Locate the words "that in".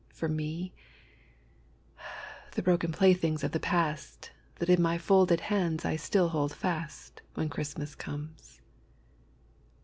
4.55-4.81